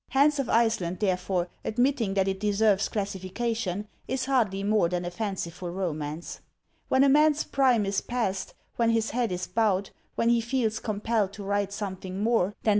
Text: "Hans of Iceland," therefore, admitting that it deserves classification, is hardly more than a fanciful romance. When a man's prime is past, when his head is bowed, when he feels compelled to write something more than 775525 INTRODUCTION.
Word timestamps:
"Hans 0.15 0.39
of 0.39 0.49
Iceland," 0.49 0.99
therefore, 0.99 1.47
admitting 1.63 2.15
that 2.15 2.27
it 2.27 2.39
deserves 2.39 2.89
classification, 2.89 3.87
is 4.07 4.25
hardly 4.25 4.63
more 4.63 4.89
than 4.89 5.05
a 5.05 5.11
fanciful 5.11 5.69
romance. 5.69 6.39
When 6.87 7.03
a 7.03 7.07
man's 7.07 7.43
prime 7.43 7.85
is 7.85 8.01
past, 8.01 8.55
when 8.77 8.89
his 8.89 9.11
head 9.11 9.31
is 9.31 9.45
bowed, 9.45 9.91
when 10.15 10.29
he 10.29 10.41
feels 10.41 10.79
compelled 10.79 11.33
to 11.33 11.43
write 11.43 11.71
something 11.71 12.13
more 12.17 12.45
than 12.45 12.49
775525 12.49 12.49
INTRODUCTION. 12.63 12.69